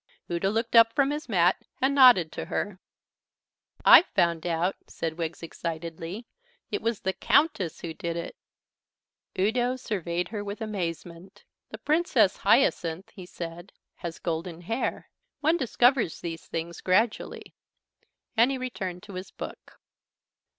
[0.31, 2.79] Udo looked up from his mat and nodded to her.
[3.85, 6.25] "I've found out," said Wiggs excitedly;
[6.71, 8.35] "it was the Countess who did it."
[9.37, 11.43] Udo surveyed her with amazement.
[11.69, 15.07] "The Princess Hyacinth," he said, "has golden hair.
[15.39, 17.53] One discovers these things gradually."
[18.35, 19.79] And he returned to his book.